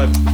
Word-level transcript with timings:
Bye. 0.00 0.29